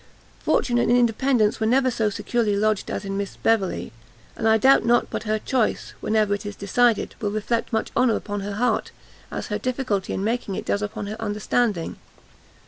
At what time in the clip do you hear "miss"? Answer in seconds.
3.17-3.35